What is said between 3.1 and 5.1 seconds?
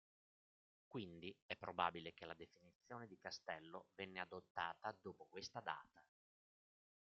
castello venne adottata